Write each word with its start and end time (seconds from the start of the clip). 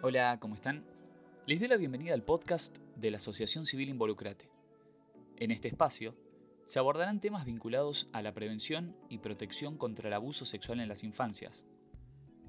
Hola, 0.00 0.38
¿cómo 0.38 0.54
están? 0.54 0.84
Les 1.44 1.58
doy 1.58 1.66
la 1.68 1.76
bienvenida 1.76 2.14
al 2.14 2.22
podcast 2.22 2.78
de 2.94 3.10
la 3.10 3.16
Asociación 3.16 3.66
Civil 3.66 3.88
Involucrate. 3.88 4.48
En 5.38 5.50
este 5.50 5.66
espacio 5.66 6.14
se 6.66 6.78
abordarán 6.78 7.18
temas 7.18 7.44
vinculados 7.44 8.08
a 8.12 8.22
la 8.22 8.32
prevención 8.32 8.96
y 9.08 9.18
protección 9.18 9.76
contra 9.76 10.06
el 10.06 10.14
abuso 10.14 10.44
sexual 10.44 10.78
en 10.78 10.88
las 10.88 11.02
infancias. 11.02 11.66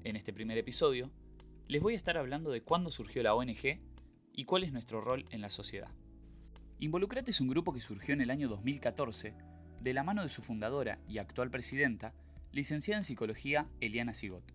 En 0.04 0.14
este 0.14 0.32
primer 0.32 0.58
episodio, 0.58 1.10
les 1.66 1.82
voy 1.82 1.94
a 1.94 1.96
estar 1.96 2.16
hablando 2.16 2.52
de 2.52 2.62
cuándo 2.62 2.88
surgió 2.92 3.20
la 3.24 3.34
ONG 3.34 3.80
y 4.32 4.44
cuál 4.44 4.62
es 4.62 4.72
nuestro 4.72 5.00
rol 5.00 5.24
en 5.30 5.40
la 5.40 5.50
sociedad. 5.50 5.90
Involucrate 6.78 7.32
es 7.32 7.40
un 7.40 7.48
grupo 7.48 7.72
que 7.72 7.80
surgió 7.80 8.14
en 8.14 8.20
el 8.20 8.30
año 8.30 8.48
2014 8.48 9.34
de 9.80 9.92
la 9.92 10.04
mano 10.04 10.22
de 10.22 10.28
su 10.28 10.42
fundadora 10.42 11.00
y 11.08 11.18
actual 11.18 11.50
presidenta, 11.50 12.14
licenciada 12.52 12.98
en 12.98 13.04
psicología 13.04 13.68
Eliana 13.80 14.14
Sigot. 14.14 14.52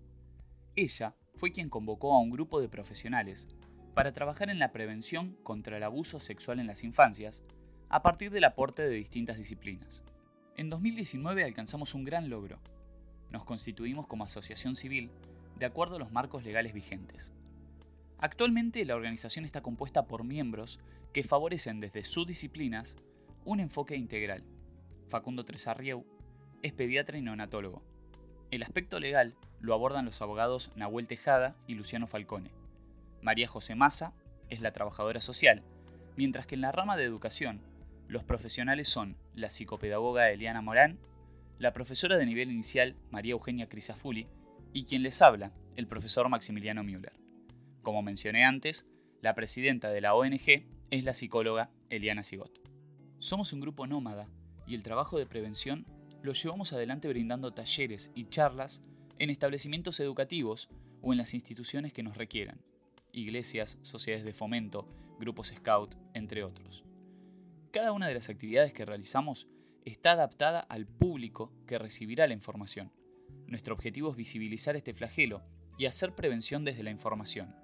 Ella 0.78 1.14
fue 1.36 1.52
quien 1.52 1.70
convocó 1.70 2.14
a 2.14 2.20
un 2.20 2.30
grupo 2.30 2.62
de 2.62 2.70
profesionales 2.70 3.48
para 3.94 4.14
trabajar 4.14 4.50
en 4.50 4.60
la 4.60 4.72
prevención 4.72 5.38
contra 5.44 5.78
el 5.78 5.84
abuso 5.84 6.20
sexual 6.20 6.60
en 6.60 6.68
las 6.68 6.84
infancias 6.84 7.44
a 7.90 8.02
partir 8.02 8.32
del 8.32 8.44
aporte 8.44 8.84
de 8.84 8.96
distintas 8.96 9.38
disciplinas. 9.38 10.04
En 10.58 10.70
2019 10.70 11.44
alcanzamos 11.44 11.94
un 11.96 12.04
gran 12.04 12.30
logro. 12.30 12.60
Nos 13.32 13.44
constituimos 13.44 14.08
como 14.08 14.24
asociación 14.24 14.76
civil 14.76 15.12
de 15.58 15.66
acuerdo 15.66 15.96
a 15.96 16.00
los 16.00 16.12
marcos 16.12 16.44
legales 16.44 16.74
vigentes. 16.74 17.34
Actualmente 18.18 18.84
la 18.86 18.96
organización 18.96 19.46
está 19.46 19.62
compuesta 19.62 20.08
por 20.08 20.24
miembros 20.24 20.80
que 21.14 21.24
favorecen 21.24 21.80
desde 21.80 22.04
sus 22.04 22.26
disciplinas 22.26 22.96
un 23.44 23.60
enfoque 23.60 23.96
integral. 23.96 24.44
Facundo 25.08 25.46
Tresarrieu 25.46 26.06
es 26.62 26.74
pediatra 26.74 27.18
y 27.18 27.22
neonatólogo. 27.22 27.84
El 28.56 28.64
aspecto 28.64 29.02
legal 29.02 29.36
lo 29.60 29.74
abordan 29.74 30.06
los 30.06 30.22
abogados 30.22 30.72
Nahuel 30.78 31.10
Tejada 31.10 31.58
y 31.68 31.76
Luciano 31.76 32.08
Falcone. 32.08 32.52
María 33.22 33.50
José 33.50 33.76
Massa 33.76 34.14
es 34.50 34.62
la 34.62 34.72
trabajadora 34.72 35.20
social, 35.20 35.62
mientras 36.16 36.46
que 36.46 36.56
en 36.56 36.62
la 36.62 36.72
rama 36.72 36.96
de 36.96 37.04
educación, 37.04 37.60
los 38.08 38.24
profesionales 38.24 38.88
son 38.88 39.18
la 39.34 39.50
psicopedagoga 39.50 40.30
Eliana 40.30 40.62
Morán, 40.62 41.00
la 41.60 41.74
profesora 41.74 42.16
de 42.16 42.26
nivel 42.26 42.50
inicial 42.50 42.96
María 43.12 43.34
Eugenia 43.34 43.68
Crisafuli 43.68 44.26
y 44.72 44.86
quien 44.86 45.04
les 45.04 45.22
habla, 45.22 45.52
el 45.76 45.86
profesor 45.86 46.30
Maximiliano 46.30 46.82
Müller. 46.82 47.20
Como 47.82 48.04
mencioné 48.04 48.46
antes, 48.46 48.86
la 49.20 49.36
presidenta 49.36 49.90
de 49.90 50.00
la 50.00 50.16
ONG 50.16 50.66
es 50.92 51.04
la 51.04 51.14
psicóloga 51.14 51.72
Eliana 51.90 52.24
Sigot. 52.24 52.58
Somos 53.20 53.52
un 53.52 53.60
grupo 53.60 53.86
nómada 53.86 54.30
y 54.66 54.76
el 54.76 54.84
trabajo 54.84 55.20
de 55.20 55.26
prevención 55.26 55.86
lo 56.26 56.34
llevamos 56.34 56.74
adelante 56.74 57.08
brindando 57.08 57.54
talleres 57.54 58.12
y 58.16 58.26
charlas 58.26 58.82
en 59.20 59.30
establecimientos 59.30 60.00
educativos 60.00 60.70
o 61.02 61.14
en 61.14 61.20
las 61.20 61.36
instituciones 61.36 61.94
que 61.94 62.02
nos 62.02 62.18
requieran, 62.18 62.60
iglesias, 63.12 63.78
sociedades 63.84 64.26
de 64.26 64.34
fomento, 64.34 64.88
grupos 65.20 65.54
scout, 65.56 65.96
entre 66.16 66.44
otros. 66.44 66.84
Cada 67.72 67.92
una 67.92 68.08
de 68.08 68.16
las 68.16 68.30
actividades 68.30 68.74
que 68.74 68.86
realizamos 68.86 69.48
está 69.86 70.14
adaptada 70.14 70.62
al 70.62 70.88
público 70.88 71.54
que 71.68 71.78
recibirá 71.78 72.26
la 72.26 72.34
información. 72.34 72.92
Nuestro 73.46 73.76
objetivo 73.76 74.10
es 74.10 74.18
visibilizar 74.18 74.76
este 74.76 74.96
flagelo 74.96 75.44
y 75.78 75.86
hacer 75.86 76.16
prevención 76.16 76.66
desde 76.66 76.82
la 76.82 76.90
información. 76.90 77.56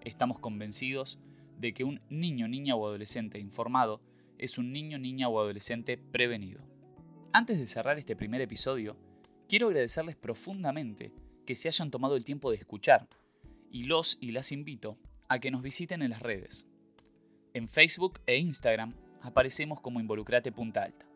Estamos 0.00 0.38
convencidos 0.38 1.18
de 1.58 1.74
que 1.74 1.84
un 1.84 2.00
niño, 2.08 2.48
niña 2.48 2.76
o 2.76 2.86
adolescente 2.86 3.38
informado 3.38 4.00
es 4.38 4.56
un 4.56 4.72
niño, 4.72 4.98
niña 4.98 5.28
o 5.28 5.38
adolescente 5.38 5.98
prevenido. 5.98 6.69
Antes 7.32 7.60
de 7.60 7.68
cerrar 7.68 7.96
este 7.96 8.16
primer 8.16 8.40
episodio, 8.40 8.96
quiero 9.48 9.68
agradecerles 9.68 10.16
profundamente 10.16 11.12
que 11.46 11.54
se 11.54 11.68
hayan 11.68 11.92
tomado 11.92 12.16
el 12.16 12.24
tiempo 12.24 12.50
de 12.50 12.56
escuchar 12.56 13.08
y 13.70 13.84
los 13.84 14.18
y 14.20 14.32
las 14.32 14.50
invito 14.50 14.98
a 15.28 15.38
que 15.38 15.52
nos 15.52 15.62
visiten 15.62 16.02
en 16.02 16.10
las 16.10 16.22
redes. 16.22 16.66
En 17.54 17.68
Facebook 17.68 18.20
e 18.26 18.36
Instagram 18.38 18.94
aparecemos 19.22 19.80
como 19.80 20.00
Involucrate 20.00 20.50
Punta 20.50 20.82
Alta. 20.82 21.06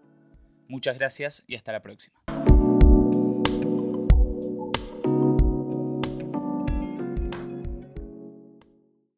Muchas 0.68 0.96
gracias 0.96 1.44
y 1.48 1.56
hasta 1.56 1.72
la 1.72 1.82
próxima. 1.82 2.23